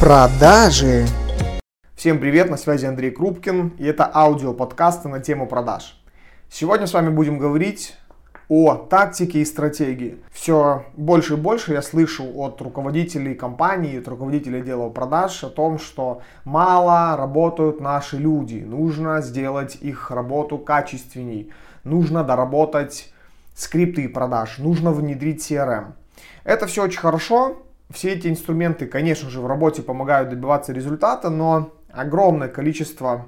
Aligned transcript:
Продажи. 0.00 1.06
Всем 1.96 2.20
привет, 2.20 2.48
на 2.48 2.56
связи 2.56 2.86
Андрей 2.86 3.10
Крупкин, 3.10 3.74
и 3.78 3.84
это 3.84 4.08
аудио 4.14 4.54
подкасты 4.54 5.08
на 5.08 5.18
тему 5.18 5.48
продаж. 5.48 6.00
Сегодня 6.48 6.86
с 6.86 6.94
вами 6.94 7.08
будем 7.08 7.36
говорить 7.36 7.96
о 8.48 8.76
тактике 8.76 9.40
и 9.40 9.44
стратегии. 9.44 10.18
Все 10.30 10.84
больше 10.96 11.34
и 11.34 11.36
больше 11.36 11.72
я 11.72 11.82
слышу 11.82 12.24
от 12.36 12.62
руководителей 12.62 13.34
компаний, 13.34 13.98
от 13.98 14.06
руководителей 14.06 14.60
отдела 14.60 14.88
продаж 14.88 15.42
о 15.42 15.50
том, 15.50 15.80
что 15.80 16.22
мало 16.44 17.16
работают 17.16 17.80
наши 17.80 18.18
люди, 18.18 18.64
нужно 18.64 19.20
сделать 19.20 19.78
их 19.80 20.12
работу 20.12 20.58
качественней, 20.58 21.52
нужно 21.82 22.22
доработать 22.22 23.12
скрипты 23.56 24.08
продаж, 24.08 24.58
нужно 24.58 24.92
внедрить 24.92 25.40
CRM. 25.50 25.94
Это 26.44 26.68
все 26.68 26.84
очень 26.84 27.00
хорошо, 27.00 27.56
все 27.90 28.12
эти 28.12 28.28
инструменты, 28.28 28.86
конечно 28.86 29.30
же, 29.30 29.40
в 29.40 29.46
работе 29.46 29.82
помогают 29.82 30.28
добиваться 30.28 30.72
результата, 30.72 31.30
но 31.30 31.72
огромное 31.90 32.48
количество 32.48 33.26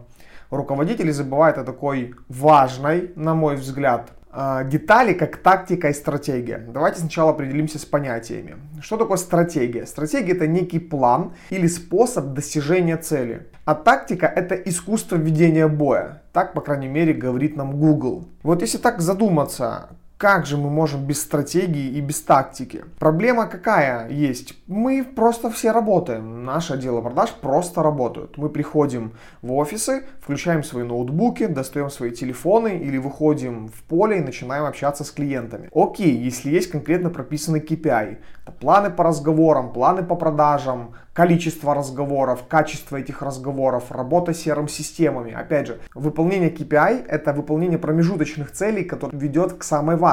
руководителей 0.50 1.12
забывает 1.12 1.58
о 1.58 1.64
такой 1.64 2.14
важной, 2.28 3.12
на 3.16 3.34
мой 3.34 3.56
взгляд, 3.56 4.10
а, 4.32 4.62
детали, 4.62 5.12
как 5.12 5.38
тактика 5.38 5.88
и 5.88 5.92
стратегия. 5.92 6.58
Давайте 6.58 7.00
сначала 7.00 7.30
определимся 7.30 7.78
с 7.78 7.84
понятиями. 7.84 8.56
Что 8.80 8.96
такое 8.96 9.16
стратегия? 9.16 9.86
Стратегия 9.86 10.34
это 10.34 10.46
некий 10.46 10.78
план 10.78 11.32
или 11.50 11.66
способ 11.66 12.26
достижения 12.26 12.96
цели. 12.96 13.48
А 13.64 13.74
тактика 13.74 14.26
это 14.26 14.54
искусство 14.54 15.16
ведения 15.16 15.66
боя. 15.66 16.22
Так, 16.32 16.54
по 16.54 16.60
крайней 16.60 16.86
мере, 16.86 17.12
говорит 17.12 17.56
нам 17.56 17.80
Google. 17.80 18.28
Вот 18.44 18.62
если 18.62 18.78
так 18.78 19.00
задуматься, 19.00 19.90
как 20.20 20.44
же 20.44 20.58
мы 20.58 20.68
можем 20.68 21.06
без 21.06 21.22
стратегии 21.22 21.96
и 21.96 22.00
без 22.02 22.20
тактики? 22.20 22.84
Проблема 22.98 23.46
какая 23.46 24.10
есть? 24.10 24.52
Мы 24.66 25.02
просто 25.02 25.50
все 25.50 25.72
работаем. 25.72 26.44
Наше 26.44 26.74
отделы 26.74 27.00
продаж 27.00 27.30
просто 27.40 27.82
работают. 27.82 28.36
Мы 28.36 28.50
приходим 28.50 29.12
в 29.40 29.54
офисы, 29.54 30.04
включаем 30.20 30.62
свои 30.62 30.84
ноутбуки, 30.84 31.46
достаем 31.46 31.88
свои 31.88 32.10
телефоны 32.10 32.76
или 32.76 32.98
выходим 32.98 33.68
в 33.68 33.82
поле 33.84 34.18
и 34.18 34.20
начинаем 34.20 34.66
общаться 34.66 35.04
с 35.04 35.10
клиентами. 35.10 35.70
Окей, 35.74 36.14
если 36.14 36.50
есть 36.50 36.70
конкретно 36.70 37.08
прописанный 37.08 37.60
KPI, 37.60 38.18
планы 38.60 38.90
по 38.90 39.04
разговорам, 39.04 39.72
планы 39.72 40.02
по 40.02 40.16
продажам, 40.16 40.92
количество 41.14 41.74
разговоров, 41.74 42.44
качество 42.48 42.96
этих 42.96 43.22
разговоров, 43.22 43.90
работа 43.90 44.32
с 44.32 44.46
CRM-системами. 44.46 45.32
Опять 45.32 45.66
же, 45.66 45.80
выполнение 45.94 46.50
KPI— 46.50 47.06
это 47.08 47.32
выполнение 47.32 47.78
промежуточных 47.78 48.52
целей, 48.52 48.84
которые 48.84 49.20
ведет 49.20 49.54
к 49.54 49.62
самой 49.62 49.96
важной. 49.96 50.09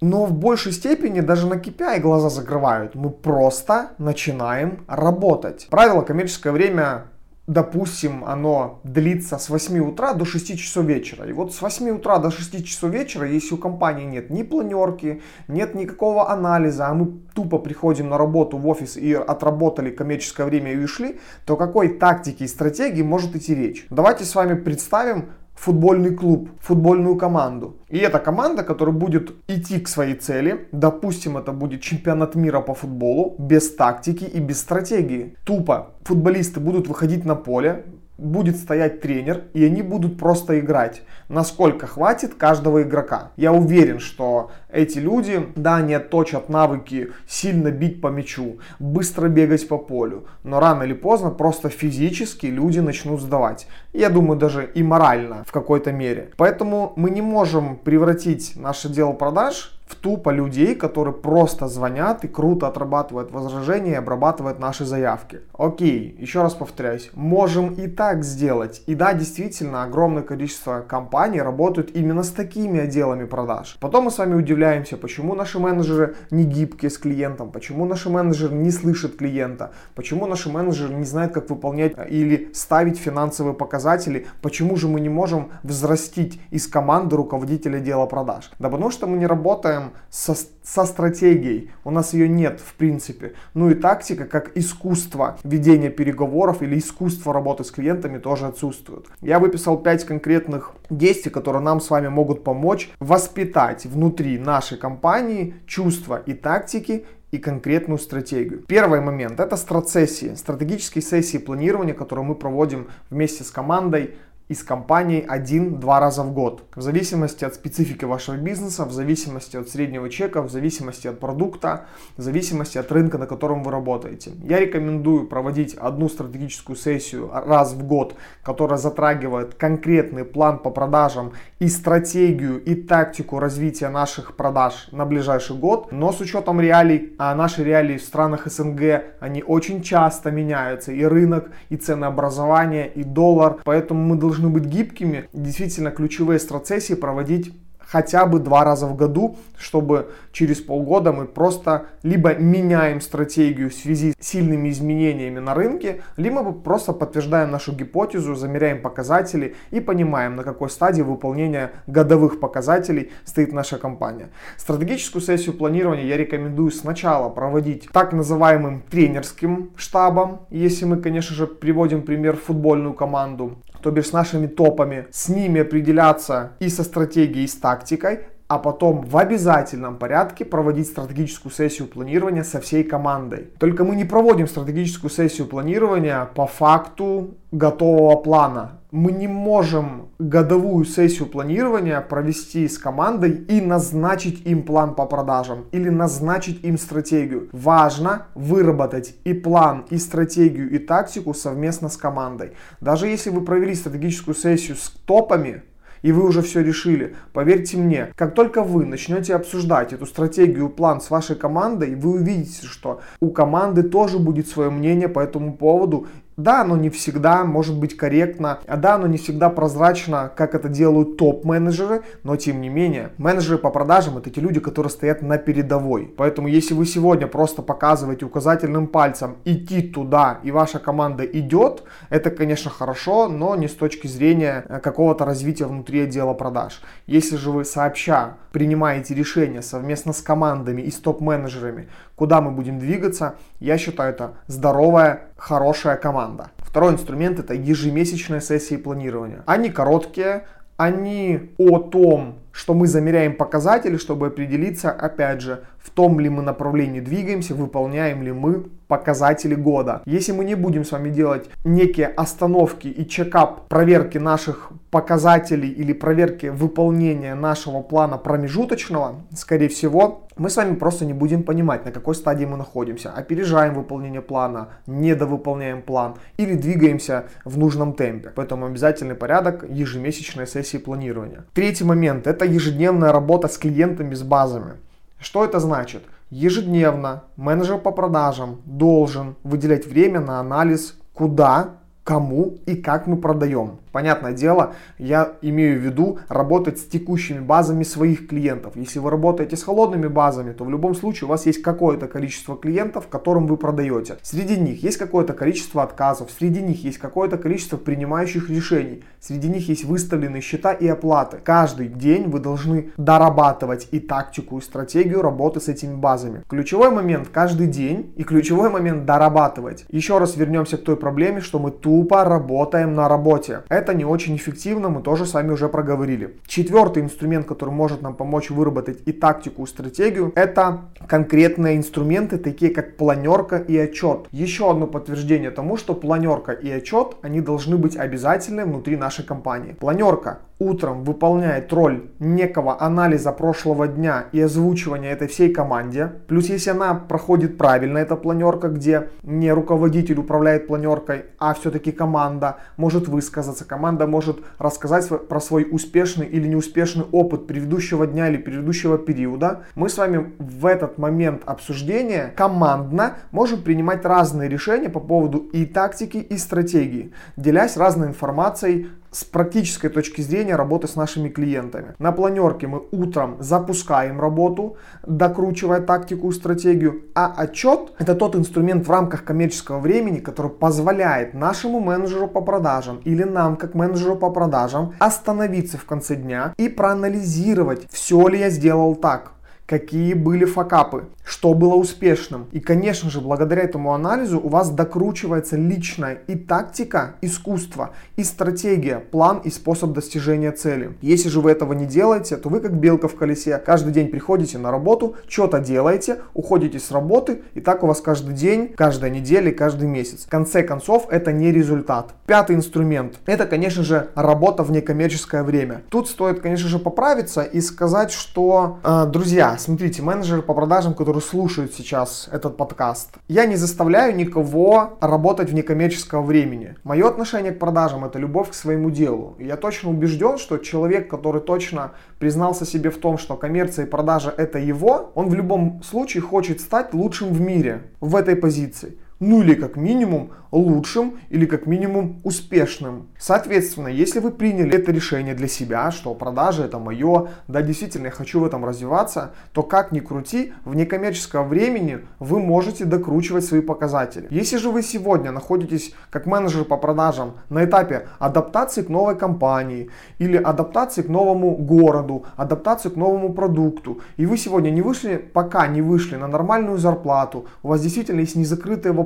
Но 0.00 0.26
в 0.26 0.32
большей 0.32 0.72
степени 0.72 1.20
даже 1.20 1.46
на 1.46 1.54
KPI 1.54 2.00
глаза 2.00 2.28
закрывают. 2.28 2.94
Мы 2.94 3.10
просто 3.10 3.90
начинаем 3.98 4.84
работать. 4.86 5.66
Правило 5.70 6.02
коммерческое 6.02 6.52
время 6.52 7.04
допустим, 7.46 8.24
оно 8.24 8.80
длится 8.84 9.38
с 9.38 9.48
8 9.48 9.78
утра 9.78 10.14
до 10.14 10.24
6 10.24 10.58
часов 10.58 10.86
вечера. 10.86 11.26
И 11.26 11.32
вот 11.32 11.54
с 11.54 11.60
8 11.60 11.90
утра 11.90 12.18
до 12.18 12.30
6 12.30 12.64
часов 12.64 12.90
вечера, 12.90 13.28
если 13.28 13.54
у 13.54 13.58
компании 13.58 14.06
нет 14.06 14.30
ни 14.30 14.42
планерки, 14.42 15.20
нет 15.48 15.74
никакого 15.74 16.30
анализа, 16.30 16.88
а 16.88 16.94
мы 16.94 17.20
тупо 17.34 17.58
приходим 17.58 18.08
на 18.08 18.18
работу 18.18 18.56
в 18.56 18.66
офис 18.66 18.96
и 18.96 19.12
отработали 19.12 19.90
коммерческое 19.90 20.46
время 20.46 20.72
и 20.72 20.82
ушли, 20.82 21.20
то 21.44 21.56
какой 21.56 21.88
тактики 21.88 22.44
и 22.44 22.48
стратегии 22.48 23.02
может 23.02 23.36
идти 23.36 23.54
речь? 23.54 23.86
Давайте 23.90 24.24
с 24.24 24.34
вами 24.34 24.54
представим 24.54 25.30
футбольный 25.54 26.14
клуб, 26.14 26.50
футбольную 26.60 27.16
команду. 27.16 27.76
И 27.88 27.98
эта 27.98 28.18
команда, 28.18 28.62
которая 28.62 28.94
будет 28.94 29.32
идти 29.48 29.78
к 29.80 29.88
своей 29.88 30.14
цели, 30.14 30.68
допустим, 30.72 31.36
это 31.36 31.52
будет 31.52 31.80
чемпионат 31.80 32.34
мира 32.34 32.60
по 32.60 32.74
футболу, 32.74 33.34
без 33.38 33.74
тактики 33.74 34.24
и 34.24 34.40
без 34.40 34.60
стратегии. 34.60 35.36
Тупо 35.44 35.94
футболисты 36.04 36.60
будут 36.60 36.88
выходить 36.88 37.24
на 37.24 37.34
поле, 37.34 37.84
будет 38.24 38.56
стоять 38.56 39.00
тренер, 39.00 39.44
и 39.52 39.64
они 39.64 39.82
будут 39.82 40.18
просто 40.18 40.58
играть, 40.58 41.02
насколько 41.28 41.86
хватит 41.86 42.34
каждого 42.34 42.82
игрока. 42.82 43.32
Я 43.36 43.52
уверен, 43.52 44.00
что 44.00 44.50
эти 44.70 44.98
люди, 44.98 45.48
да, 45.54 45.76
они 45.76 45.94
отточат 45.94 46.48
навыки 46.48 47.12
сильно 47.28 47.70
бить 47.70 48.00
по 48.00 48.08
мячу, 48.08 48.58
быстро 48.78 49.28
бегать 49.28 49.68
по 49.68 49.78
полю, 49.78 50.24
но 50.42 50.60
рано 50.60 50.82
или 50.82 50.94
поздно 50.94 51.30
просто 51.30 51.68
физически 51.68 52.46
люди 52.46 52.80
начнут 52.80 53.20
сдавать. 53.20 53.68
Я 53.92 54.10
думаю, 54.10 54.38
даже 54.38 54.68
и 54.74 54.82
морально 54.82 55.44
в 55.46 55.52
какой-то 55.52 55.92
мере. 55.92 56.30
Поэтому 56.36 56.92
мы 56.96 57.10
не 57.10 57.22
можем 57.22 57.76
превратить 57.76 58.54
наше 58.56 58.88
дело 58.88 59.12
продаж 59.12 59.73
в 59.86 59.96
тупо 59.96 60.30
людей, 60.30 60.74
которые 60.74 61.14
просто 61.14 61.68
звонят 61.68 62.24
и 62.24 62.28
круто 62.28 62.66
отрабатывают 62.66 63.30
возражения 63.30 63.92
и 63.92 63.94
обрабатывают 63.94 64.58
наши 64.58 64.84
заявки. 64.84 65.40
Окей, 65.52 66.16
еще 66.18 66.42
раз 66.42 66.54
повторяюсь, 66.54 67.10
можем 67.14 67.74
и 67.74 67.86
так 67.86 68.24
сделать. 68.24 68.82
И 68.86 68.94
да, 68.94 69.12
действительно, 69.12 69.82
огромное 69.82 70.22
количество 70.22 70.80
компаний 70.80 71.42
работают 71.42 71.90
именно 71.94 72.22
с 72.22 72.30
такими 72.30 72.80
отделами 72.80 73.24
продаж. 73.24 73.76
Потом 73.80 74.04
мы 74.04 74.10
с 74.10 74.18
вами 74.18 74.34
удивляемся, 74.34 74.96
почему 74.96 75.34
наши 75.34 75.58
менеджеры 75.58 76.16
не 76.30 76.44
гибкие 76.44 76.90
с 76.90 76.96
клиентом, 76.96 77.50
почему 77.50 77.84
наши 77.84 78.08
менеджеры 78.08 78.54
не 78.54 78.70
слышат 78.70 79.16
клиента, 79.16 79.72
почему 79.94 80.26
наши 80.26 80.50
менеджеры 80.50 80.94
не 80.94 81.04
знают, 81.04 81.32
как 81.32 81.50
выполнять 81.50 81.92
или 82.08 82.50
ставить 82.54 82.98
финансовые 82.98 83.54
показатели, 83.54 84.26
почему 84.40 84.76
же 84.76 84.88
мы 84.88 85.00
не 85.00 85.10
можем 85.10 85.50
взрастить 85.62 86.40
из 86.50 86.66
команды 86.66 87.16
руководителя 87.16 87.80
дела 87.80 88.06
продаж. 88.06 88.50
Да 88.58 88.70
потому 88.70 88.90
что 88.90 89.06
мы 89.06 89.18
не 89.18 89.26
работаем 89.26 89.73
работаем 89.74 89.92
со, 90.10 90.34
со 90.62 90.84
стратегией. 90.84 91.70
У 91.84 91.90
нас 91.90 92.14
ее 92.14 92.28
нет 92.28 92.60
в 92.60 92.74
принципе. 92.74 93.34
Ну 93.54 93.70
и 93.70 93.74
тактика 93.74 94.24
как 94.24 94.56
искусство 94.56 95.38
ведения 95.44 95.90
переговоров 95.90 96.62
или 96.62 96.78
искусство 96.78 97.32
работы 97.32 97.64
с 97.64 97.70
клиентами 97.70 98.18
тоже 98.18 98.46
отсутствует. 98.46 99.06
Я 99.20 99.38
выписал 99.38 99.78
5 99.78 100.04
конкретных 100.04 100.72
действий, 100.90 101.30
которые 101.30 101.62
нам 101.62 101.80
с 101.80 101.90
вами 101.90 102.08
могут 102.08 102.44
помочь 102.44 102.90
воспитать 103.00 103.86
внутри 103.86 104.38
нашей 104.38 104.78
компании 104.78 105.54
чувства 105.66 106.22
и 106.26 106.34
тактики 106.34 107.04
и 107.32 107.38
конкретную 107.38 107.98
стратегию. 107.98 108.62
Первый 108.68 109.00
момент 109.00 109.40
это 109.40 109.56
страцессии, 109.56 110.36
стратегические 110.36 111.02
сессии 111.02 111.38
планирования, 111.38 111.92
которые 111.92 112.24
мы 112.24 112.36
проводим 112.36 112.86
вместе 113.10 113.42
с 113.42 113.50
командой 113.50 114.14
из 114.48 114.62
компании 114.62 115.24
один-два 115.26 116.00
раза 116.00 116.22
в 116.22 116.34
год. 116.34 116.64
В 116.76 116.82
зависимости 116.82 117.46
от 117.46 117.54
специфики 117.54 118.04
вашего 118.04 118.36
бизнеса, 118.36 118.84
в 118.84 118.92
зависимости 118.92 119.56
от 119.56 119.70
среднего 119.70 120.10
чека, 120.10 120.42
в 120.42 120.50
зависимости 120.50 121.08
от 121.08 121.18
продукта, 121.18 121.86
в 122.18 122.22
зависимости 122.22 122.76
от 122.76 122.92
рынка, 122.92 123.16
на 123.16 123.26
котором 123.26 123.62
вы 123.62 123.70
работаете. 123.70 124.32
Я 124.42 124.60
рекомендую 124.60 125.26
проводить 125.28 125.74
одну 125.74 126.10
стратегическую 126.10 126.76
сессию 126.76 127.30
раз 127.32 127.72
в 127.72 127.86
год, 127.86 128.16
которая 128.42 128.78
затрагивает 128.78 129.54
конкретный 129.54 130.24
план 130.24 130.58
по 130.58 130.68
продажам 130.68 131.32
и 131.58 131.68
стратегию 131.68 132.62
и 132.62 132.74
тактику 132.74 133.38
развития 133.38 133.88
наших 133.88 134.36
продаж 134.36 134.88
на 134.92 135.06
ближайший 135.06 135.56
год. 135.56 135.90
Но 135.90 136.12
с 136.12 136.20
учетом 136.20 136.60
реалий, 136.60 137.14
а 137.18 137.34
наши 137.34 137.64
реалии 137.64 137.96
в 137.96 138.02
странах 138.02 138.46
СНГ, 138.46 139.04
они 139.20 139.42
очень 139.42 139.82
часто 139.82 140.30
меняются. 140.30 140.92
И 140.92 141.02
рынок, 141.02 141.50
и 141.70 141.76
ценообразование, 141.76 142.88
и 142.88 143.04
доллар. 143.04 143.60
Поэтому 143.64 144.04
мы 144.04 144.16
должны 144.16 144.33
должны 144.34 144.48
быть 144.48 144.64
гибкими, 144.64 145.28
действительно 145.32 145.90
ключевые 145.92 146.40
страцессии 146.40 146.94
проводить 146.94 147.52
хотя 147.86 148.26
бы 148.26 148.38
два 148.38 148.64
раза 148.64 148.86
в 148.86 148.96
году, 148.96 149.36
чтобы 149.56 150.10
через 150.32 150.60
полгода 150.60 151.12
мы 151.12 151.26
просто 151.26 151.86
либо 152.02 152.34
меняем 152.34 153.00
стратегию 153.00 153.70
в 153.70 153.74
связи 153.74 154.14
с 154.18 154.26
сильными 154.26 154.70
изменениями 154.70 155.38
на 155.38 155.54
рынке, 155.54 156.02
либо 156.16 156.42
мы 156.42 156.52
просто 156.52 156.92
подтверждаем 156.92 157.50
нашу 157.50 157.72
гипотезу, 157.72 158.34
замеряем 158.34 158.82
показатели 158.82 159.54
и 159.70 159.80
понимаем, 159.80 160.36
на 160.36 160.42
какой 160.42 160.70
стадии 160.70 161.02
выполнения 161.02 161.70
годовых 161.86 162.40
показателей 162.40 163.12
стоит 163.24 163.52
наша 163.52 163.78
компания. 163.78 164.30
Стратегическую 164.56 165.22
сессию 165.22 165.56
планирования 165.56 166.04
я 166.04 166.16
рекомендую 166.16 166.70
сначала 166.72 167.28
проводить 167.28 167.88
так 167.92 168.12
называемым 168.12 168.82
тренерским 168.90 169.70
штабом, 169.76 170.46
если 170.50 170.84
мы, 170.84 170.96
конечно 170.96 171.36
же, 171.36 171.46
приводим 171.46 172.02
пример 172.02 172.36
футбольную 172.36 172.94
команду, 172.94 173.56
то 173.84 173.90
бишь 173.90 174.06
с 174.06 174.12
нашими 174.12 174.46
топами, 174.46 175.06
с 175.10 175.28
ними 175.28 175.60
определяться 175.60 176.52
и 176.58 176.70
со 176.70 176.84
стратегией, 176.84 177.44
и 177.44 177.48
с 177.48 177.54
тактикой, 177.54 178.20
а 178.46 178.58
потом 178.58 179.00
в 179.02 179.16
обязательном 179.16 179.96
порядке 179.96 180.44
проводить 180.44 180.88
стратегическую 180.88 181.50
сессию 181.50 181.88
планирования 181.88 182.44
со 182.44 182.60
всей 182.60 182.84
командой. 182.84 183.48
Только 183.58 183.84
мы 183.84 183.96
не 183.96 184.04
проводим 184.04 184.46
стратегическую 184.46 185.10
сессию 185.10 185.46
планирования 185.46 186.26
по 186.34 186.46
факту 186.46 187.34
готового 187.52 188.16
плана. 188.16 188.80
Мы 188.90 189.10
не 189.12 189.26
можем 189.26 190.10
годовую 190.18 190.84
сессию 190.84 191.26
планирования 191.26 192.00
провести 192.00 192.68
с 192.68 192.78
командой 192.78 193.32
и 193.32 193.60
назначить 193.60 194.46
им 194.46 194.62
план 194.62 194.94
по 194.94 195.06
продажам 195.06 195.64
или 195.72 195.88
назначить 195.88 196.62
им 196.64 196.78
стратегию. 196.78 197.48
Важно 197.52 198.26
выработать 198.34 199.16
и 199.24 199.32
план, 199.32 199.84
и 199.90 199.96
стратегию, 199.96 200.70
и 200.70 200.78
тактику 200.78 201.34
совместно 201.34 201.88
с 201.88 201.96
командой. 201.96 202.52
Даже 202.80 203.08
если 203.08 203.30
вы 203.30 203.40
провели 203.40 203.74
стратегическую 203.74 204.34
сессию 204.34 204.76
с 204.76 204.90
топами, 205.06 205.62
и 206.04 206.12
вы 206.12 206.26
уже 206.26 206.42
все 206.42 206.60
решили. 206.60 207.16
Поверьте 207.32 207.78
мне, 207.78 208.12
как 208.14 208.34
только 208.34 208.62
вы 208.62 208.84
начнете 208.84 209.34
обсуждать 209.34 209.94
эту 209.94 210.04
стратегию, 210.04 210.68
план 210.68 211.00
с 211.00 211.08
вашей 211.08 211.34
командой, 211.34 211.94
вы 211.94 212.20
увидите, 212.20 212.66
что 212.66 213.00
у 213.20 213.30
команды 213.30 213.82
тоже 213.82 214.18
будет 214.18 214.46
свое 214.46 214.68
мнение 214.68 215.08
по 215.08 215.20
этому 215.20 215.56
поводу, 215.56 216.06
да, 216.36 216.62
оно 216.62 216.76
не 216.76 216.90
всегда 216.90 217.44
может 217.44 217.76
быть 217.78 217.96
корректно, 217.96 218.58
а 218.66 218.76
да, 218.76 218.94
оно 218.94 219.06
не 219.06 219.18
всегда 219.18 219.50
прозрачно, 219.50 220.30
как 220.34 220.54
это 220.54 220.68
делают 220.68 221.16
топ-менеджеры, 221.16 222.02
но 222.22 222.36
тем 222.36 222.60
не 222.60 222.68
менее, 222.68 223.10
менеджеры 223.18 223.58
по 223.58 223.70
продажам 223.70 224.18
это 224.18 224.30
те 224.30 224.40
люди, 224.40 224.60
которые 224.60 224.90
стоят 224.90 225.22
на 225.22 225.38
передовой. 225.38 226.12
Поэтому 226.16 226.48
если 226.48 226.74
вы 226.74 226.86
сегодня 226.86 227.26
просто 227.26 227.62
показываете 227.62 228.24
указательным 228.24 228.86
пальцем 228.86 229.36
идти 229.44 229.82
туда, 229.82 230.40
и 230.42 230.50
ваша 230.50 230.78
команда 230.78 231.24
идет, 231.24 231.84
это, 232.10 232.30
конечно, 232.30 232.70
хорошо, 232.70 233.28
но 233.28 233.56
не 233.56 233.68
с 233.68 233.74
точки 233.74 234.06
зрения 234.06 234.64
э, 234.68 234.80
какого-то 234.80 235.24
развития 235.24 235.66
внутри 235.66 236.00
отдела 236.00 236.34
продаж. 236.34 236.82
Если 237.06 237.36
же 237.36 237.50
вы 237.50 237.64
сообща 237.64 238.36
принимаете 238.52 239.14
решения 239.14 239.62
совместно 239.62 240.12
с 240.12 240.22
командами 240.22 240.82
и 240.82 240.90
с 240.90 240.96
топ-менеджерами, 240.96 241.88
куда 242.16 242.40
мы 242.40 242.50
будем 242.50 242.78
двигаться, 242.78 243.36
я 243.60 243.78
считаю 243.78 244.12
это 244.12 244.34
здоровая, 244.46 245.28
хорошая 245.36 245.96
команда. 245.96 246.50
Второй 246.58 246.92
инструмент 246.92 247.38
это 247.38 247.54
ежемесячные 247.54 248.40
сессии 248.40 248.76
планирования. 248.76 249.42
Они 249.46 249.70
короткие, 249.70 250.46
они 250.76 251.54
о 251.58 251.78
том, 251.78 252.38
что 252.54 252.72
мы 252.72 252.86
замеряем 252.86 253.34
показатели, 253.34 253.96
чтобы 253.96 254.28
определиться, 254.28 254.90
опять 254.92 255.40
же, 255.40 255.64
в 255.78 255.90
том 255.90 256.20
ли 256.20 256.28
мы 256.30 256.42
направлении 256.42 257.00
двигаемся, 257.00 257.54
выполняем 257.54 258.22
ли 258.22 258.32
мы 258.32 258.64
показатели 258.86 259.54
года. 259.54 260.02
Если 260.06 260.32
мы 260.32 260.44
не 260.44 260.54
будем 260.54 260.84
с 260.84 260.92
вами 260.92 261.10
делать 261.10 261.50
некие 261.64 262.06
остановки 262.06 262.86
и 262.86 263.06
чекап 263.06 263.68
проверки 263.68 264.18
наших 264.18 264.70
показателей 264.90 265.70
или 265.70 265.92
проверки 265.92 266.46
выполнения 266.46 267.34
нашего 267.34 267.82
плана 267.82 268.18
промежуточного, 268.18 269.22
скорее 269.34 269.68
всего, 269.68 270.28
мы 270.36 270.50
с 270.50 270.56
вами 270.56 270.74
просто 270.74 271.04
не 271.04 271.12
будем 271.12 271.42
понимать, 271.42 271.84
на 271.84 271.92
какой 271.92 272.14
стадии 272.14 272.44
мы 272.44 272.56
находимся. 272.56 273.10
Опережаем 273.12 273.74
выполнение 273.74 274.20
плана, 274.20 274.68
недовыполняем 274.86 275.82
план 275.82 276.14
или 276.36 276.54
двигаемся 276.54 277.24
в 277.44 277.58
нужном 277.58 277.94
темпе. 277.94 278.30
Поэтому 278.34 278.66
обязательный 278.66 279.14
порядок 279.14 279.64
ежемесячной 279.68 280.46
сессии 280.46 280.78
планирования. 280.78 281.44
Третий 281.54 281.84
момент– 281.84 282.26
это 282.28 282.43
ежедневная 282.44 283.12
работа 283.12 283.48
с 283.48 283.58
клиентами, 283.58 284.14
с 284.14 284.22
базами. 284.22 284.74
Что 285.18 285.44
это 285.44 285.60
значит? 285.60 286.02
Ежедневно 286.30 287.24
менеджер 287.36 287.78
по 287.78 287.90
продажам 287.90 288.60
должен 288.64 289.36
выделять 289.42 289.86
время 289.86 290.20
на 290.20 290.40
анализ, 290.40 290.96
куда, 291.12 291.76
кому 292.02 292.58
и 292.66 292.76
как 292.76 293.06
мы 293.06 293.16
продаем. 293.16 293.78
Понятное 293.94 294.32
дело, 294.32 294.74
я 294.98 295.34
имею 295.40 295.78
в 295.78 295.84
виду 295.84 296.18
работать 296.28 296.80
с 296.80 296.82
текущими 296.82 297.38
базами 297.38 297.84
своих 297.84 298.26
клиентов. 298.26 298.74
Если 298.74 298.98
вы 298.98 299.08
работаете 299.08 299.56
с 299.56 299.62
холодными 299.62 300.08
базами, 300.08 300.52
то 300.52 300.64
в 300.64 300.70
любом 300.70 300.96
случае 300.96 301.26
у 301.26 301.28
вас 301.28 301.46
есть 301.46 301.62
какое-то 301.62 302.08
количество 302.08 302.56
клиентов, 302.56 303.06
которым 303.06 303.46
вы 303.46 303.56
продаете. 303.56 304.16
Среди 304.22 304.56
них 304.56 304.82
есть 304.82 304.96
какое-то 304.96 305.32
количество 305.32 305.84
отказов, 305.84 306.32
среди 306.36 306.60
них 306.60 306.82
есть 306.82 306.98
какое-то 306.98 307.38
количество 307.38 307.76
принимающих 307.76 308.50
решений, 308.50 309.04
среди 309.20 309.48
них 309.48 309.68
есть 309.68 309.84
выставленные 309.84 310.42
счета 310.42 310.72
и 310.72 310.88
оплаты. 310.88 311.38
Каждый 311.44 311.86
день 311.86 312.28
вы 312.28 312.40
должны 312.40 312.90
дорабатывать 312.96 313.86
и 313.92 314.00
тактику, 314.00 314.58
и 314.58 314.60
стратегию 314.60 315.22
работы 315.22 315.60
с 315.60 315.68
этими 315.68 315.94
базами. 315.94 316.42
Ключевой 316.48 316.90
момент 316.90 317.28
каждый 317.32 317.68
день 317.68 318.12
и 318.16 318.24
ключевой 318.24 318.70
момент 318.70 319.04
дорабатывать. 319.04 319.84
Еще 319.88 320.18
раз 320.18 320.34
вернемся 320.36 320.78
к 320.78 320.82
той 320.82 320.96
проблеме, 320.96 321.40
что 321.40 321.60
мы 321.60 321.70
тупо 321.70 322.24
работаем 322.24 322.96
на 322.96 323.08
работе. 323.08 323.62
Это 323.68 323.83
это 323.84 323.94
не 323.94 324.04
очень 324.04 324.36
эффективно, 324.36 324.88
мы 324.88 325.02
тоже 325.02 325.26
с 325.26 325.34
вами 325.34 325.50
уже 325.50 325.68
проговорили. 325.68 326.36
Четвертый 326.46 327.02
инструмент, 327.02 327.46
который 327.46 327.70
может 327.70 328.00
нам 328.00 328.14
помочь 328.14 328.50
выработать 328.50 329.02
и 329.04 329.12
тактику, 329.12 329.64
и 329.64 329.66
стратегию, 329.66 330.32
это 330.34 330.80
конкретные 331.06 331.76
инструменты, 331.76 332.38
такие 332.38 332.72
как 332.72 332.96
планерка 332.96 333.58
и 333.58 333.76
отчет. 333.76 334.26
Еще 334.32 334.70
одно 334.70 334.86
подтверждение 334.86 335.50
тому, 335.50 335.76
что 335.76 335.94
планерка 335.94 336.52
и 336.52 336.70
отчет, 336.70 337.16
они 337.20 337.42
должны 337.42 337.76
быть 337.76 337.96
обязательны 337.96 338.64
внутри 338.64 338.96
нашей 338.96 339.24
компании. 339.24 339.76
Планерка 339.78 340.38
утром 340.64 341.04
выполняет 341.04 341.72
роль 341.72 342.08
некого 342.18 342.80
анализа 342.80 343.32
прошлого 343.32 343.86
дня 343.86 344.24
и 344.32 344.40
озвучивания 344.40 345.12
этой 345.12 345.28
всей 345.28 345.52
команде. 345.52 346.12
Плюс 346.26 346.48
если 346.48 346.70
она 346.70 346.94
проходит 346.94 347.58
правильно, 347.58 347.98
эта 347.98 348.16
планерка, 348.16 348.68
где 348.68 349.08
не 349.22 349.52
руководитель 349.52 350.18
управляет 350.18 350.66
планеркой, 350.66 351.26
а 351.38 351.54
все-таки 351.54 351.92
команда 351.92 352.56
может 352.76 353.08
высказаться, 353.08 353.64
команда 353.64 354.06
может 354.06 354.38
рассказать 354.58 355.08
про 355.28 355.40
свой 355.40 355.68
успешный 355.70 356.26
или 356.26 356.48
неуспешный 356.48 357.04
опыт 357.12 357.46
предыдущего 357.46 358.06
дня 358.06 358.28
или 358.28 358.38
предыдущего 358.38 358.98
периода, 358.98 359.64
мы 359.74 359.88
с 359.88 359.98
вами 359.98 360.32
в 360.38 360.66
этот 360.66 360.98
момент 360.98 361.42
обсуждения 361.44 362.32
командно 362.36 363.14
можем 363.30 363.62
принимать 363.62 364.04
разные 364.04 364.48
решения 364.48 364.88
по 364.88 365.00
поводу 365.00 365.38
и 365.38 365.66
тактики, 365.66 366.16
и 366.16 366.38
стратегии, 366.38 367.12
делясь 367.36 367.76
разной 367.76 368.08
информацией 368.08 368.88
с 369.14 369.24
практической 369.24 369.88
точки 369.88 370.20
зрения 370.20 370.56
работы 370.56 370.88
с 370.88 370.96
нашими 370.96 371.28
клиентами. 371.28 371.94
На 371.98 372.12
планерке 372.12 372.66
мы 372.66 372.82
утром 372.90 373.36
запускаем 373.38 374.20
работу, 374.20 374.76
докручивая 375.06 375.80
тактику 375.80 376.30
и 376.30 376.32
стратегию, 376.32 377.04
а 377.14 377.32
отчет 377.36 377.92
это 377.98 378.14
тот 378.14 378.34
инструмент 378.34 378.86
в 378.86 378.90
рамках 378.90 379.24
коммерческого 379.24 379.78
времени, 379.78 380.18
который 380.18 380.50
позволяет 380.50 381.34
нашему 381.34 381.80
менеджеру 381.80 382.26
по 382.26 382.40
продажам 382.40 383.00
или 383.04 383.22
нам 383.22 383.56
как 383.56 383.74
менеджеру 383.74 384.16
по 384.16 384.30
продажам 384.30 384.94
остановиться 384.98 385.78
в 385.78 385.84
конце 385.84 386.16
дня 386.16 386.52
и 386.56 386.68
проанализировать, 386.68 387.86
все 387.90 388.26
ли 388.26 388.40
я 388.40 388.50
сделал 388.50 388.96
так, 388.96 389.33
какие 389.66 390.14
были 390.14 390.44
факапы, 390.44 391.04
что 391.24 391.54
было 391.54 391.74
успешным. 391.74 392.46
И, 392.52 392.60
конечно 392.60 393.08
же, 393.10 393.20
благодаря 393.20 393.62
этому 393.62 393.94
анализу 393.94 394.38
у 394.38 394.48
вас 394.48 394.70
докручивается 394.70 395.56
личная 395.56 396.18
и 396.26 396.34
тактика, 396.34 397.16
искусство, 397.22 397.90
и 398.16 398.24
стратегия, 398.24 398.98
план 398.98 399.38
и 399.38 399.50
способ 399.50 399.92
достижения 399.92 400.52
цели. 400.52 400.96
Если 401.00 401.28
же 401.28 401.40
вы 401.40 401.50
этого 401.50 401.72
не 401.72 401.86
делаете, 401.86 402.36
то 402.36 402.48
вы 402.48 402.60
как 402.60 402.74
белка 402.74 403.08
в 403.08 403.16
колесе. 403.16 403.58
Каждый 403.58 403.92
день 403.92 404.08
приходите 404.08 404.58
на 404.58 404.70
работу, 404.70 405.16
что-то 405.28 405.60
делаете, 405.60 406.20
уходите 406.34 406.78
с 406.78 406.90
работы, 406.90 407.42
и 407.54 407.60
так 407.60 407.82
у 407.82 407.86
вас 407.86 408.00
каждый 408.00 408.34
день, 408.34 408.74
каждая 408.76 409.10
неделя 409.10 409.50
каждый 409.52 409.88
месяц. 409.88 410.24
В 410.24 410.28
конце 410.28 410.62
концов, 410.62 411.06
это 411.10 411.32
не 411.32 411.52
результат. 411.52 412.14
Пятый 412.26 412.56
инструмент. 412.56 413.18
Это, 413.26 413.46
конечно 413.46 413.82
же, 413.82 414.10
работа 414.14 414.62
в 414.62 414.70
некоммерческое 414.70 415.42
время. 415.42 415.82
Тут 415.88 416.08
стоит, 416.08 416.40
конечно 416.40 416.68
же, 416.68 416.78
поправиться 416.78 417.42
и 417.42 417.60
сказать, 417.60 418.12
что, 418.12 418.78
э, 418.82 419.06
друзья, 419.06 419.53
смотрите, 419.58 420.02
менеджеры 420.02 420.42
по 420.42 420.54
продажам, 420.54 420.94
которые 420.94 421.22
слушают 421.22 421.74
сейчас 421.74 422.28
этот 422.32 422.56
подкаст, 422.56 423.10
я 423.28 423.46
не 423.46 423.56
заставляю 423.56 424.16
никого 424.16 424.98
работать 425.00 425.50
в 425.50 425.54
некоммерческого 425.54 426.22
времени. 426.22 426.76
Мое 426.84 427.08
отношение 427.08 427.52
к 427.52 427.58
продажам 427.58 428.04
это 428.04 428.18
любовь 428.18 428.50
к 428.50 428.54
своему 428.54 428.90
делу. 428.90 429.36
И 429.38 429.46
я 429.46 429.56
точно 429.56 429.90
убежден, 429.90 430.38
что 430.38 430.58
человек, 430.58 431.08
который 431.08 431.40
точно 431.40 431.92
признался 432.18 432.64
себе 432.64 432.90
в 432.90 432.98
том, 432.98 433.18
что 433.18 433.36
коммерция 433.36 433.86
и 433.86 433.88
продажа 433.88 434.34
это 434.36 434.58
его, 434.58 435.12
он 435.14 435.28
в 435.28 435.34
любом 435.34 435.82
случае 435.82 436.22
хочет 436.22 436.60
стать 436.60 436.94
лучшим 436.94 437.32
в 437.32 437.40
мире 437.40 437.82
в 438.00 438.16
этой 438.16 438.36
позиции. 438.36 438.98
Ну 439.20 439.42
или 439.42 439.54
как 439.54 439.76
минимум 439.76 440.32
лучшим 440.54 441.18
или 441.30 441.46
как 441.46 441.66
минимум 441.66 442.20
успешным. 442.22 443.08
Соответственно, 443.18 443.88
если 443.88 444.20
вы 444.20 444.30
приняли 444.30 444.76
это 444.76 444.92
решение 444.92 445.34
для 445.34 445.48
себя, 445.48 445.90
что 445.90 446.14
продажи 446.14 446.62
это 446.62 446.78
мое, 446.78 447.28
да, 447.48 447.62
действительно 447.62 448.06
я 448.06 448.10
хочу 448.12 448.40
в 448.40 448.44
этом 448.44 448.64
развиваться, 448.64 449.32
то 449.52 449.62
как 449.62 449.92
ни 449.92 450.00
крути, 450.00 450.52
в 450.64 450.74
некоммерческом 450.74 451.48
времени 451.48 452.00
вы 452.18 452.38
можете 452.38 452.84
докручивать 452.84 453.44
свои 453.44 453.60
показатели. 453.60 454.28
Если 454.30 454.56
же 454.56 454.70
вы 454.70 454.82
сегодня 454.82 455.32
находитесь 455.32 455.94
как 456.10 456.26
менеджер 456.26 456.64
по 456.64 456.76
продажам 456.76 457.34
на 457.48 457.64
этапе 457.64 458.08
адаптации 458.18 458.82
к 458.82 458.88
новой 458.88 459.16
компании 459.16 459.90
или 460.18 460.36
адаптации 460.36 461.02
к 461.02 461.08
новому 461.08 461.56
городу, 461.56 462.26
адаптации 462.36 462.90
к 462.90 462.96
новому 462.96 463.32
продукту, 463.32 464.00
и 464.16 464.26
вы 464.26 464.36
сегодня 464.36 464.70
не 464.70 464.82
вышли, 464.82 465.16
пока 465.16 465.66
не 465.66 465.82
вышли 465.82 466.16
на 466.16 466.28
нормальную 466.28 466.78
зарплату, 466.78 467.46
у 467.62 467.68
вас 467.68 467.80
действительно 467.80 468.20
есть 468.20 468.36
незакрытые 468.36 468.92
вопросы 468.92 469.03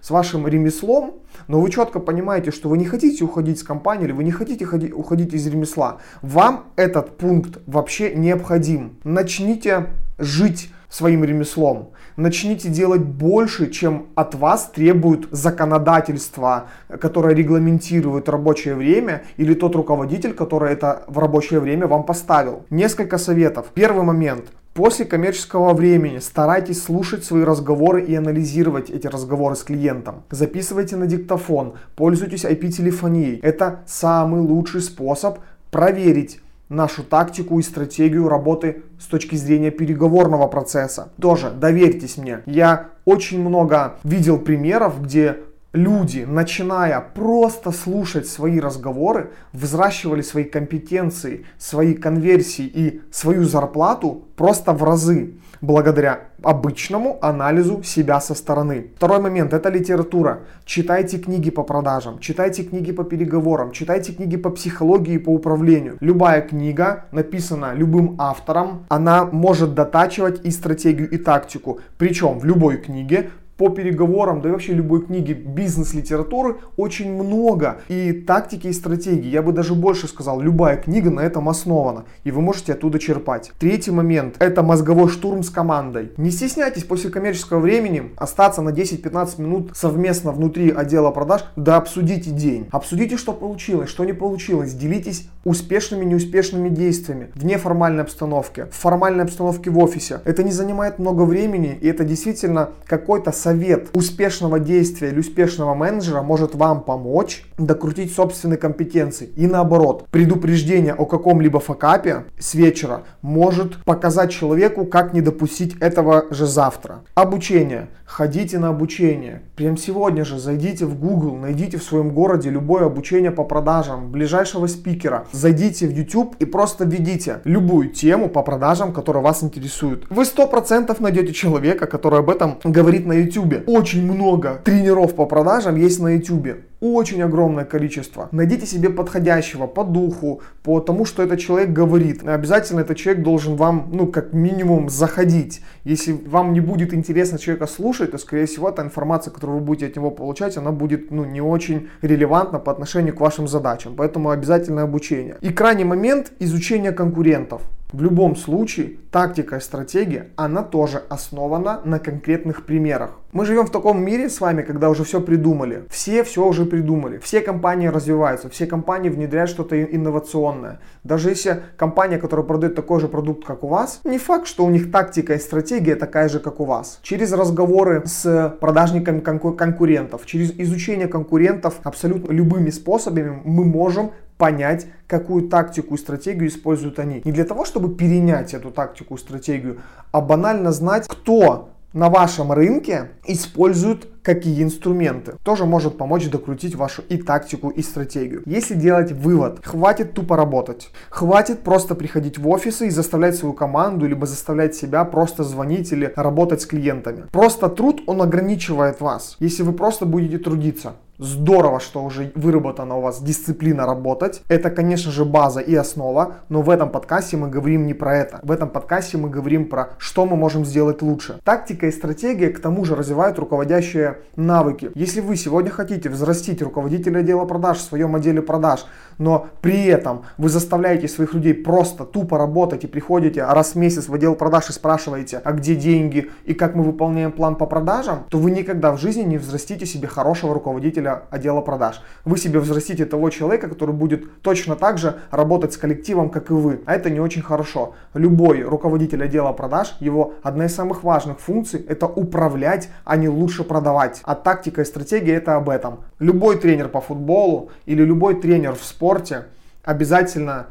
с 0.00 0.10
вашим 0.10 0.46
ремеслом, 0.46 1.14
но 1.48 1.60
вы 1.60 1.70
четко 1.70 2.00
понимаете, 2.00 2.50
что 2.50 2.68
вы 2.68 2.78
не 2.78 2.84
хотите 2.84 3.24
уходить 3.24 3.58
с 3.58 3.62
компании 3.62 4.04
или 4.04 4.12
вы 4.12 4.24
не 4.24 4.32
хотите 4.32 4.64
уходить 4.64 5.32
из 5.34 5.46
ремесла, 5.46 5.98
вам 6.22 6.64
этот 6.76 7.16
пункт 7.16 7.58
вообще 7.66 8.14
необходим. 8.14 8.98
Начните 9.04 9.86
жить 10.18 10.70
своим 10.90 11.24
ремеслом. 11.24 11.90
Начните 12.16 12.68
делать 12.68 13.02
больше, 13.02 13.70
чем 13.70 14.08
от 14.14 14.34
вас 14.34 14.70
требует 14.74 15.28
законодательство, 15.30 16.66
которое 17.00 17.34
регламентирует 17.34 18.28
рабочее 18.28 18.74
время, 18.74 19.22
или 19.36 19.54
тот 19.54 19.74
руководитель, 19.76 20.34
который 20.34 20.72
это 20.72 21.04
в 21.06 21.18
рабочее 21.18 21.60
время 21.60 21.86
вам 21.86 22.02
поставил. 22.02 22.66
Несколько 22.68 23.16
советов. 23.16 23.68
Первый 23.72 24.04
момент. 24.04 24.46
После 24.74 25.04
коммерческого 25.04 25.74
времени 25.74 26.18
старайтесь 26.18 26.82
слушать 26.82 27.24
свои 27.24 27.42
разговоры 27.42 28.04
и 28.04 28.14
анализировать 28.14 28.88
эти 28.88 29.08
разговоры 29.08 29.56
с 29.56 29.64
клиентом. 29.64 30.22
Записывайте 30.30 30.94
на 30.96 31.06
диктофон, 31.06 31.74
пользуйтесь 31.96 32.44
IP-телефонией. 32.44 33.40
Это 33.42 33.80
самый 33.86 34.40
лучший 34.40 34.80
способ 34.80 35.40
проверить 35.72 36.40
нашу 36.68 37.02
тактику 37.02 37.58
и 37.58 37.62
стратегию 37.62 38.28
работы 38.28 38.84
с 39.00 39.06
точки 39.06 39.34
зрения 39.34 39.72
переговорного 39.72 40.46
процесса. 40.46 41.10
Тоже 41.20 41.50
доверьтесь 41.50 42.16
мне. 42.16 42.42
Я 42.46 42.90
очень 43.04 43.40
много 43.40 43.96
видел 44.04 44.38
примеров, 44.38 45.02
где 45.02 45.40
люди, 45.72 46.26
начиная 46.28 47.00
просто 47.00 47.70
слушать 47.70 48.26
свои 48.26 48.60
разговоры, 48.60 49.30
взращивали 49.52 50.22
свои 50.22 50.44
компетенции, 50.44 51.46
свои 51.58 51.94
конверсии 51.94 52.66
и 52.66 53.00
свою 53.10 53.44
зарплату 53.44 54.24
просто 54.36 54.72
в 54.72 54.82
разы 54.82 55.34
благодаря 55.60 56.20
обычному 56.42 57.18
анализу 57.20 57.82
себя 57.82 58.20
со 58.20 58.34
стороны. 58.34 58.92
Второй 58.96 59.20
момент– 59.20 59.52
это 59.54 59.68
литература. 59.68 60.40
Читайте 60.64 61.18
книги 61.18 61.50
по 61.50 61.62
продажам, 61.62 62.18
читайте 62.18 62.62
книги 62.62 62.92
по 62.92 63.04
переговорам, 63.04 63.72
читайте 63.72 64.12
книги 64.12 64.36
по 64.36 64.50
психологии 64.50 65.14
и 65.14 65.18
по 65.18 65.30
управлению. 65.30 65.98
Любая 66.00 66.40
книга, 66.40 67.04
написана 67.12 67.74
любым 67.74 68.16
автором, 68.18 68.86
она 68.88 69.26
может 69.26 69.74
дотачивать 69.74 70.44
и 70.44 70.50
стратегию, 70.50 71.10
и 71.10 71.18
тактику. 71.18 71.80
Причем 71.98 72.38
в 72.38 72.44
любой 72.44 72.78
книге 72.78 73.30
по 73.60 73.68
переговорам, 73.68 74.40
да 74.40 74.48
и 74.48 74.52
вообще 74.52 74.72
любой 74.72 75.04
книги 75.04 75.34
бизнес-литературы 75.34 76.56
очень 76.78 77.12
много. 77.12 77.82
И 77.88 78.10
тактики 78.12 78.68
и 78.68 78.72
стратегии, 78.72 79.28
я 79.28 79.42
бы 79.42 79.52
даже 79.52 79.74
больше 79.74 80.08
сказал, 80.08 80.40
любая 80.40 80.78
книга 80.78 81.10
на 81.10 81.20
этом 81.20 81.46
основана. 81.46 82.06
И 82.24 82.30
вы 82.30 82.40
можете 82.40 82.72
оттуда 82.72 82.98
черпать. 82.98 83.52
Третий 83.58 83.90
момент, 83.90 84.36
это 84.38 84.62
мозговой 84.62 85.10
штурм 85.10 85.42
с 85.42 85.50
командой. 85.50 86.12
Не 86.16 86.30
стесняйтесь 86.30 86.84
после 86.84 87.10
коммерческого 87.10 87.58
времени 87.58 88.12
остаться 88.16 88.62
на 88.62 88.70
10-15 88.70 89.42
минут 89.42 89.72
совместно 89.74 90.32
внутри 90.32 90.70
отдела 90.70 91.10
продаж, 91.10 91.44
да 91.56 91.76
обсудите 91.76 92.30
день. 92.30 92.66
Обсудите, 92.72 93.18
что 93.18 93.34
получилось, 93.34 93.90
что 93.90 94.06
не 94.06 94.14
получилось. 94.14 94.72
Делитесь 94.72 95.28
успешными, 95.44 96.06
неуспешными 96.06 96.70
действиями 96.70 97.28
в 97.34 97.44
неформальной 97.44 98.04
обстановке, 98.04 98.68
в 98.70 98.74
формальной 98.74 99.24
обстановке 99.24 99.68
в 99.68 99.78
офисе. 99.78 100.22
Это 100.24 100.42
не 100.42 100.50
занимает 100.50 100.98
много 100.98 101.24
времени, 101.24 101.76
и 101.78 101.88
это 101.88 102.04
действительно 102.04 102.70
какой-то 102.86 103.32
совет 103.32 103.49
совет 103.50 103.88
успешного 103.94 104.60
действия 104.60 105.08
или 105.08 105.18
успешного 105.18 105.74
менеджера 105.74 106.22
может 106.22 106.54
вам 106.54 106.82
помочь 106.82 107.44
докрутить 107.58 108.14
собственные 108.14 108.58
компетенции. 108.58 109.30
И 109.34 109.48
наоборот, 109.48 110.06
предупреждение 110.12 110.94
о 110.94 111.04
каком-либо 111.04 111.58
факапе 111.58 112.26
с 112.38 112.54
вечера 112.54 113.02
может 113.22 113.82
показать 113.84 114.30
человеку, 114.30 114.84
как 114.84 115.12
не 115.14 115.20
допустить 115.20 115.76
этого 115.80 116.26
же 116.30 116.46
завтра. 116.46 117.00
Обучение. 117.14 117.88
Ходите 118.10 118.58
на 118.58 118.70
обучение. 118.70 119.42
Прям 119.54 119.76
сегодня 119.76 120.24
же 120.24 120.40
зайдите 120.40 120.84
в 120.84 120.98
Google, 120.98 121.36
найдите 121.36 121.78
в 121.78 121.84
своем 121.84 122.10
городе 122.10 122.50
любое 122.50 122.86
обучение 122.86 123.30
по 123.30 123.44
продажам, 123.44 124.10
ближайшего 124.10 124.66
спикера. 124.66 125.26
Зайдите 125.30 125.86
в 125.86 125.92
YouTube 125.92 126.34
и 126.40 126.44
просто 126.44 126.84
введите 126.84 127.40
любую 127.44 127.90
тему 127.90 128.28
по 128.28 128.42
продажам, 128.42 128.92
которая 128.92 129.22
вас 129.22 129.44
интересует. 129.44 130.06
Вы 130.10 130.24
100% 130.24 130.96
найдете 131.00 131.32
человека, 131.32 131.86
который 131.86 132.18
об 132.18 132.30
этом 132.30 132.58
говорит 132.64 133.06
на 133.06 133.12
YouTube 133.12 133.39
YouTube. 133.40 133.68
Очень 133.68 134.10
много 134.10 134.60
тренеров 134.64 135.14
по 135.14 135.26
продажам 135.26 135.76
есть 135.76 136.00
на 136.00 136.14
YouTube. 136.14 136.64
Очень 136.80 137.22
огромное 137.22 137.64
количество. 137.64 138.28
Найдите 138.32 138.64
себе 138.64 138.88
подходящего 138.88 139.66
по 139.66 139.84
духу, 139.84 140.40
по 140.62 140.80
тому, 140.80 141.04
что 141.04 141.22
этот 141.22 141.38
человек 141.38 141.70
говорит. 141.70 142.26
Обязательно 142.26 142.80
этот 142.80 142.96
человек 142.96 143.22
должен 143.22 143.56
вам, 143.56 143.90
ну, 143.92 144.06
как 144.06 144.32
минимум, 144.32 144.88
заходить. 144.88 145.60
Если 145.84 146.12
вам 146.12 146.54
не 146.54 146.60
будет 146.60 146.94
интересно 146.94 147.38
человека 147.38 147.66
слушать, 147.66 148.12
то, 148.12 148.18
скорее 148.18 148.46
всего, 148.46 148.70
та 148.70 148.82
информация, 148.82 149.30
которую 149.30 149.58
вы 149.58 149.64
будете 149.64 149.86
от 149.86 149.96
него 149.96 150.10
получать, 150.10 150.56
она 150.56 150.72
будет, 150.72 151.10
ну, 151.10 151.24
не 151.24 151.42
очень 151.42 151.88
релевантна 152.00 152.58
по 152.58 152.72
отношению 152.72 153.14
к 153.14 153.20
вашим 153.20 153.46
задачам. 153.46 153.94
Поэтому 153.96 154.30
обязательно 154.30 154.82
обучение. 154.82 155.36
И 155.42 155.52
крайний 155.52 155.84
момент 155.84 156.32
изучения 156.38 156.92
конкурентов. 156.92 157.62
В 157.92 158.02
любом 158.02 158.36
случае, 158.36 158.98
тактика 159.10 159.56
и 159.56 159.60
стратегия, 159.60 160.28
она 160.36 160.62
тоже 160.62 161.02
основана 161.08 161.80
на 161.84 161.98
конкретных 161.98 162.64
примерах. 162.64 163.10
Мы 163.32 163.44
живем 163.44 163.66
в 163.66 163.70
таком 163.70 164.04
мире 164.04 164.28
с 164.28 164.40
вами, 164.40 164.62
когда 164.62 164.90
уже 164.90 165.04
все 165.04 165.20
придумали. 165.20 165.84
Все 165.90 166.22
все 166.22 166.46
уже 166.46 166.66
придумали. 166.66 167.18
Все 167.18 167.40
компании 167.40 167.88
развиваются, 167.88 168.48
все 168.48 168.66
компании 168.66 169.08
внедряют 169.08 169.50
что-то 169.50 169.82
инновационное. 169.82 170.78
Даже 171.02 171.30
если 171.30 171.62
компания, 171.76 172.18
которая 172.18 172.46
продает 172.46 172.76
такой 172.76 173.00
же 173.00 173.08
продукт, 173.08 173.44
как 173.44 173.64
у 173.64 173.68
вас, 173.68 174.00
не 174.04 174.18
факт, 174.18 174.46
что 174.46 174.64
у 174.64 174.70
них 174.70 174.92
тактика 174.92 175.34
и 175.34 175.38
стратегия 175.38 175.96
такая 175.96 176.28
же, 176.28 176.38
как 176.38 176.60
у 176.60 176.64
вас. 176.64 177.00
Через 177.02 177.32
разговоры 177.32 178.02
с 178.04 178.54
продажниками 178.60 179.20
конкурентов, 179.20 180.26
через 180.26 180.52
изучение 180.52 181.08
конкурентов 181.08 181.80
абсолютно 181.82 182.32
любыми 182.32 182.70
способами 182.70 183.40
мы 183.44 183.64
можем 183.64 184.12
понять, 184.40 184.86
какую 185.06 185.48
тактику 185.48 185.94
и 185.94 185.98
стратегию 185.98 186.48
используют 186.48 186.98
они. 186.98 187.20
Не 187.24 187.30
для 187.30 187.44
того, 187.44 187.64
чтобы 187.64 187.94
перенять 187.94 188.54
эту 188.54 188.70
тактику 188.70 189.14
и 189.14 189.18
стратегию, 189.18 189.80
а 190.10 190.20
банально 190.20 190.72
знать, 190.72 191.06
кто 191.06 191.68
на 191.92 192.08
вашем 192.08 192.52
рынке 192.52 193.10
используют 193.26 194.08
какие 194.22 194.62
инструменты. 194.62 195.34
Тоже 195.42 195.64
может 195.64 195.98
помочь 195.98 196.28
докрутить 196.28 196.74
вашу 196.74 197.02
и 197.08 197.16
тактику, 197.16 197.68
и 197.68 197.82
стратегию. 197.82 198.42
Если 198.46 198.74
делать 198.74 199.12
вывод, 199.12 199.60
хватит 199.64 200.14
тупо 200.14 200.36
работать. 200.36 200.90
Хватит 201.08 201.60
просто 201.60 201.94
приходить 201.94 202.38
в 202.38 202.48
офисы 202.48 202.86
и 202.86 202.90
заставлять 202.90 203.36
свою 203.36 203.54
команду, 203.54 204.06
либо 204.06 204.26
заставлять 204.26 204.74
себя 204.74 205.04
просто 205.04 205.42
звонить 205.42 205.92
или 205.92 206.12
работать 206.16 206.62
с 206.62 206.66
клиентами. 206.66 207.24
Просто 207.32 207.68
труд, 207.68 208.02
он 208.06 208.22
ограничивает 208.22 209.00
вас. 209.00 209.36
Если 209.40 209.62
вы 209.62 209.72
просто 209.72 210.06
будете 210.06 210.38
трудиться, 210.38 210.94
Здорово, 211.22 211.80
что 211.80 212.02
уже 212.02 212.32
выработана 212.34 212.96
у 212.96 213.02
вас 213.02 213.22
дисциплина 213.22 213.84
работать. 213.84 214.40
Это, 214.48 214.70
конечно 214.70 215.12
же, 215.12 215.26
база 215.26 215.60
и 215.60 215.74
основа, 215.74 216.36
но 216.48 216.62
в 216.62 216.70
этом 216.70 216.88
подкасте 216.88 217.36
мы 217.36 217.50
говорим 217.50 217.86
не 217.86 217.92
про 217.92 218.16
это. 218.16 218.40
В 218.42 218.50
этом 218.50 218.70
подкасте 218.70 219.18
мы 219.18 219.28
говорим 219.28 219.68
про, 219.68 219.90
что 219.98 220.24
мы 220.24 220.36
можем 220.36 220.64
сделать 220.64 221.02
лучше. 221.02 221.38
Тактика 221.44 221.88
и 221.88 221.92
стратегия, 221.92 222.48
к 222.48 222.58
тому 222.58 222.86
же, 222.86 222.96
развивают 222.96 223.38
руководящие 223.38 224.20
навыки. 224.36 224.92
Если 224.94 225.20
вы 225.20 225.36
сегодня 225.36 225.70
хотите 225.70 226.08
взрастить 226.08 226.62
руководителя 226.62 227.18
отдела 227.18 227.44
продаж 227.44 227.76
в 227.76 227.82
своем 227.82 228.16
отделе 228.16 228.40
продаж, 228.40 228.86
но 229.18 229.48
при 229.60 229.84
этом 229.84 230.22
вы 230.38 230.48
заставляете 230.48 231.06
своих 231.06 231.34
людей 231.34 231.52
просто 231.52 232.06
тупо 232.06 232.38
работать 232.38 232.84
и 232.84 232.86
приходите 232.86 233.44
раз 233.44 233.72
в 233.72 233.74
месяц 233.74 234.08
в 234.08 234.14
отдел 234.14 234.36
продаж 234.36 234.70
и 234.70 234.72
спрашиваете, 234.72 235.42
а 235.44 235.52
где 235.52 235.74
деньги 235.74 236.30
и 236.46 236.54
как 236.54 236.74
мы 236.74 236.82
выполняем 236.82 237.30
план 237.30 237.56
по 237.56 237.66
продажам, 237.66 238.24
то 238.30 238.38
вы 238.38 238.52
никогда 238.52 238.92
в 238.92 238.98
жизни 238.98 239.20
не 239.20 239.36
взрастите 239.36 239.84
себе 239.84 240.08
хорошего 240.08 240.54
руководителя 240.54 241.09
отдела 241.12 241.60
продаж. 241.60 242.02
Вы 242.24 242.38
себе 242.38 242.60
взрастите 242.60 243.04
того 243.04 243.30
человека, 243.30 243.68
который 243.68 243.94
будет 243.94 244.42
точно 244.42 244.76
так 244.76 244.98
же 244.98 245.18
работать 245.30 245.72
с 245.72 245.76
коллективом, 245.76 246.30
как 246.30 246.50
и 246.50 246.54
вы. 246.54 246.82
А 246.86 246.94
это 246.94 247.10
не 247.10 247.20
очень 247.20 247.42
хорошо. 247.42 247.94
Любой 248.14 248.62
руководитель 248.62 249.22
отдела 249.22 249.52
продаж, 249.52 249.96
его 250.00 250.34
одна 250.42 250.66
из 250.66 250.74
самых 250.74 251.04
важных 251.04 251.40
функций 251.40 251.84
это 251.88 252.06
управлять, 252.06 252.88
а 253.04 253.16
не 253.16 253.28
лучше 253.28 253.64
продавать. 253.64 254.20
А 254.24 254.34
тактика 254.34 254.82
и 254.82 254.84
стратегия 254.84 255.34
это 255.34 255.56
об 255.56 255.68
этом. 255.68 256.00
Любой 256.18 256.58
тренер 256.58 256.88
по 256.88 257.00
футболу 257.00 257.70
или 257.86 258.02
любой 258.02 258.40
тренер 258.40 258.74
в 258.74 258.84
спорте 258.84 259.46
обязательно 259.84 260.66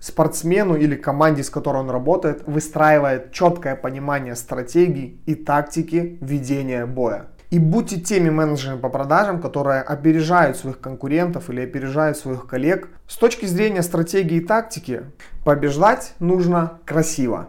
спортсмену 0.00 0.76
или 0.76 0.94
команде, 0.94 1.42
с 1.42 1.50
которой 1.50 1.78
он 1.78 1.90
работает, 1.90 2.42
выстраивает 2.46 3.32
четкое 3.32 3.74
понимание 3.74 4.36
стратегии 4.36 5.20
и 5.26 5.34
тактики 5.34 6.18
ведения 6.20 6.86
боя. 6.86 7.26
И 7.50 7.58
будьте 7.58 7.98
теми 7.98 8.28
менеджерами 8.28 8.78
по 8.78 8.90
продажам, 8.90 9.40
которые 9.40 9.80
опережают 9.80 10.58
своих 10.58 10.80
конкурентов 10.80 11.48
или 11.48 11.62
опережают 11.62 12.18
своих 12.18 12.46
коллег. 12.46 12.88
С 13.06 13.16
точки 13.16 13.46
зрения 13.46 13.82
стратегии 13.82 14.36
и 14.36 14.44
тактики, 14.44 15.04
побеждать 15.44 16.14
нужно 16.18 16.78
красиво. 16.84 17.48